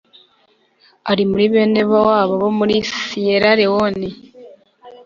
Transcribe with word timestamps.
ari 1.11 1.23
muri 1.29 1.45
bene 1.53 1.81
wabo 1.93 2.33
bo 2.41 2.49
muri 2.57 2.75
Siyera 2.91 3.49
Lewone 3.59 4.07